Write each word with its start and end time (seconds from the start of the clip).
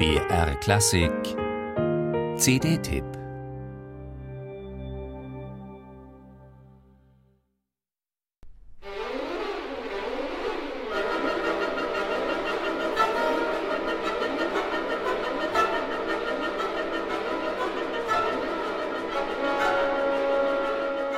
BR 0.00 0.54
Klassik 0.60 1.12
CD-Tipp 2.38 3.04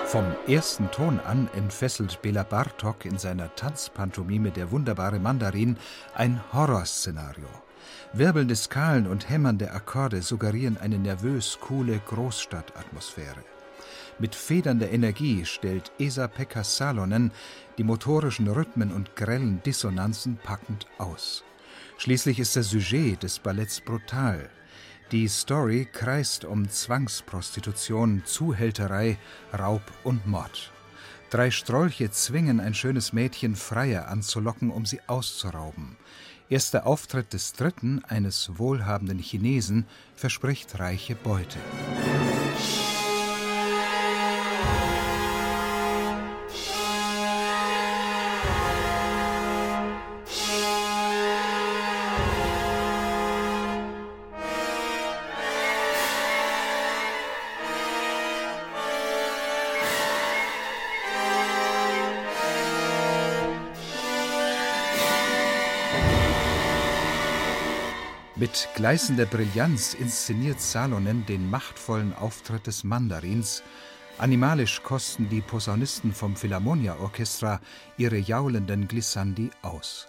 Vom 0.07 0.25
ersten 0.49 0.91
Ton 0.91 1.21
an 1.21 1.49
entfesselt 1.55 2.21
Bela 2.21 2.43
Bartok 2.43 3.05
in 3.05 3.17
seiner 3.17 3.55
Tanzpantomime 3.55 4.51
Der 4.51 4.73
wunderbare 4.73 5.21
Mandarin 5.21 5.77
ein 6.17 6.41
Horrorszenario. 6.53 7.62
Wirbelnde 8.13 8.57
Skalen 8.57 9.07
und 9.07 9.29
hämmernde 9.29 9.73
Akkorde 9.73 10.23
suggerieren 10.23 10.77
eine 10.77 10.99
nervös 10.99 11.59
coole 11.61 11.99
Großstadtatmosphäre. 11.99 13.45
Mit 14.19 14.35
federnder 14.35 14.91
Energie 14.91 15.45
stellt 15.45 15.91
Esa-Pekka 15.99 16.65
Salonen 16.65 17.33
die 17.79 17.85
motorischen 17.85 18.49
Rhythmen 18.49 18.93
und 18.93 19.17
grellen 19.17 19.63
Dissonanzen 19.65 20.39
packend 20.43 20.87
aus. 20.99 21.45
Schließlich 21.99 22.39
ist 22.39 22.57
das 22.57 22.71
Sujet 22.71 23.23
des 23.23 23.39
Balletts 23.39 23.81
brutal. 23.81 24.51
Die 25.11 25.29
Story 25.29 25.89
kreist 25.91 26.45
um 26.45 26.69
Zwangsprostitution, 26.69 28.23
Zuhälterei, 28.25 29.19
Raub 29.59 29.83
und 30.05 30.27
Mord. 30.27 30.73
Drei 31.31 31.51
Strolche 31.51 32.11
zwingen 32.11 32.61
ein 32.61 32.75
schönes 32.75 33.13
Mädchen 33.13 33.57
Freier 33.57 34.09
anzulocken, 34.09 34.71
um 34.71 34.85
sie 34.85 35.01
auszurauben. 35.07 35.97
Erster 36.53 36.87
Auftritt 36.87 37.33
des 37.33 37.55
dritten, 37.55 38.05
eines 38.05 38.59
wohlhabenden 38.59 39.19
Chinesen, 39.19 39.87
verspricht 40.17 40.79
reiche 40.79 41.15
Beute. 41.15 41.59
Mit 68.43 68.69
gleißender 68.75 69.27
Brillanz 69.27 69.95
inszeniert 69.95 70.61
Salonen 70.61 71.25
den 71.27 71.49
machtvollen 71.49 72.13
Auftritt 72.13 72.67
des 72.67 72.83
Mandarins. 72.83 73.63
Animalisch 74.19 74.83
kosten 74.83 75.29
die 75.29 75.41
Posaunisten 75.41 76.13
vom 76.13 76.35
Philharmonia 76.35 76.97
Orchestra 76.99 77.61
ihre 77.99 78.17
jaulenden 78.17 78.89
Glissandi 78.89 79.49
aus. 79.63 80.09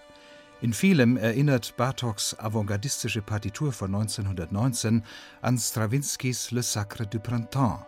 In 0.62 0.74
vielem 0.74 1.16
erinnert 1.16 1.78
Bartoks 1.78 2.36
avantgardistische 2.40 3.22
Partitur 3.22 3.72
von 3.72 3.94
1919 3.94 5.04
an 5.44 5.58
Strawinskys 5.60 6.50
Le 6.50 6.64
Sacre 6.64 7.06
du 7.06 7.20
Printemps. 7.20 7.86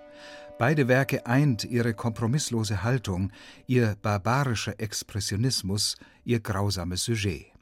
Beide 0.60 0.88
Werke 0.88 1.26
eint 1.26 1.64
ihre 1.64 1.96
kompromisslose 1.96 2.84
Haltung, 2.84 3.32
ihr 3.66 3.96
barbarischer 4.00 4.80
Expressionismus, 4.80 5.96
ihr 6.24 6.40
grausames 6.40 7.04
Sujet. 7.04 7.55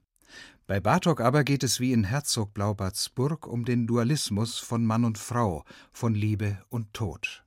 Bei 0.65 0.79
Bartok 0.79 1.19
aber 1.19 1.43
geht 1.43 1.61
es 1.63 1.81
wie 1.81 1.91
in 1.91 2.05
Herzog 2.05 2.53
Blaubarts 2.53 3.09
Burg 3.09 3.47
um 3.47 3.65
den 3.65 3.85
Dualismus 3.85 4.59
von 4.59 4.85
Mann 4.85 5.03
und 5.03 5.17
Frau, 5.17 5.65
von 5.91 6.15
Liebe 6.15 6.57
und 6.69 6.93
Tod. 6.93 7.43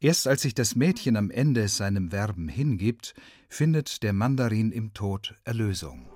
Erst 0.00 0.26
als 0.26 0.42
sich 0.42 0.54
das 0.54 0.74
Mädchen 0.74 1.16
am 1.16 1.30
Ende 1.30 1.68
seinem 1.68 2.10
Werben 2.10 2.48
hingibt, 2.48 3.14
findet 3.48 4.02
der 4.02 4.12
Mandarin 4.12 4.72
im 4.72 4.92
Tod 4.94 5.36
Erlösung. 5.44 6.06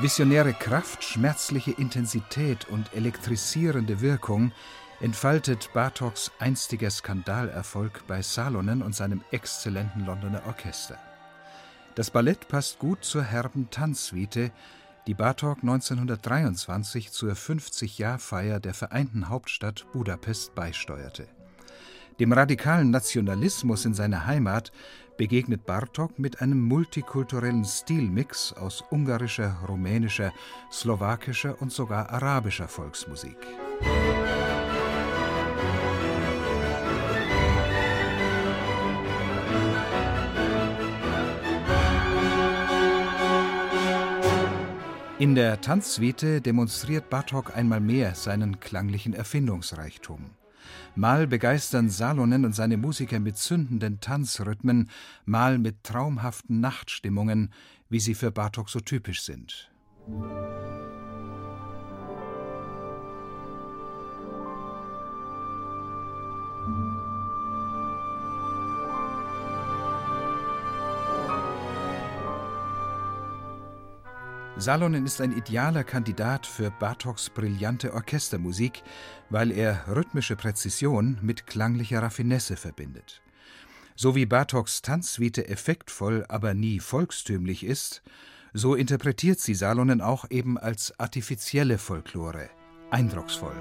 Visionäre 0.00 0.54
Kraft, 0.54 1.04
schmerzliche 1.04 1.72
Intensität 1.72 2.66
und 2.70 2.94
elektrisierende 2.94 4.00
Wirkung 4.00 4.50
entfaltet 5.00 5.68
Bartoks 5.74 6.32
einstiger 6.38 6.88
Skandalerfolg 6.88 8.06
bei 8.06 8.22
Salonen 8.22 8.80
und 8.80 8.94
seinem 8.94 9.22
exzellenten 9.30 10.06
Londoner 10.06 10.46
Orchester. 10.46 10.96
Das 11.96 12.10
Ballett 12.10 12.48
passt 12.48 12.78
gut 12.78 13.04
zur 13.04 13.24
herben 13.24 13.68
Tanzsuite, 13.70 14.52
die 15.06 15.12
Bartok 15.12 15.58
1923 15.58 17.12
zur 17.12 17.34
50-Jahr-Feier 17.34 18.58
der 18.58 18.72
vereinten 18.72 19.28
Hauptstadt 19.28 19.84
Budapest 19.92 20.54
beisteuerte. 20.54 21.28
Dem 22.18 22.32
radikalen 22.32 22.90
Nationalismus 22.90 23.84
in 23.84 23.94
seiner 23.94 24.26
Heimat 24.26 24.72
begegnet 25.16 25.66
Bartok 25.66 26.18
mit 26.18 26.40
einem 26.40 26.60
multikulturellen 26.62 27.64
Stilmix 27.64 28.54
aus 28.54 28.82
ungarischer, 28.90 29.58
rumänischer, 29.68 30.32
slowakischer 30.72 31.60
und 31.60 31.70
sogar 31.70 32.10
arabischer 32.10 32.68
Volksmusik. 32.68 33.36
In 45.18 45.34
der 45.34 45.60
Tanzsuite 45.60 46.40
demonstriert 46.40 47.10
Bartok 47.10 47.54
einmal 47.54 47.80
mehr 47.80 48.14
seinen 48.14 48.58
klanglichen 48.58 49.12
Erfindungsreichtum. 49.12 50.30
Mal 50.94 51.26
begeistern 51.26 51.88
Salonen 51.88 52.44
und 52.44 52.54
seine 52.54 52.76
Musiker 52.76 53.20
mit 53.20 53.36
zündenden 53.36 54.00
Tanzrhythmen, 54.00 54.90
mal 55.24 55.58
mit 55.58 55.84
traumhaften 55.84 56.60
Nachtstimmungen, 56.60 57.52
wie 57.88 58.00
sie 58.00 58.14
für 58.14 58.30
Bartok 58.30 58.70
so 58.70 58.80
typisch 58.80 59.22
sind. 59.22 59.70
Salonen 74.60 75.06
ist 75.06 75.22
ein 75.22 75.32
idealer 75.32 75.84
Kandidat 75.84 76.46
für 76.46 76.70
Bartoks 76.70 77.30
brillante 77.30 77.94
Orchestermusik, 77.94 78.82
weil 79.30 79.52
er 79.52 79.86
rhythmische 79.88 80.36
Präzision 80.36 81.16
mit 81.22 81.46
klanglicher 81.46 82.02
Raffinesse 82.02 82.56
verbindet. 82.56 83.22
So 83.96 84.14
wie 84.14 84.26
Bartoks 84.26 84.82
Tanzsuite 84.82 85.48
effektvoll, 85.48 86.26
aber 86.28 86.52
nie 86.52 86.78
volkstümlich 86.78 87.64
ist, 87.64 88.02
so 88.52 88.74
interpretiert 88.74 89.40
sie 89.40 89.54
Salonen 89.54 90.02
auch 90.02 90.26
eben 90.28 90.58
als 90.58 90.92
artifizielle 91.00 91.78
Folklore, 91.78 92.50
eindrucksvoll. 92.90 93.56